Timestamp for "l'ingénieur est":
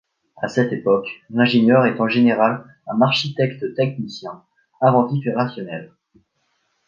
1.29-1.99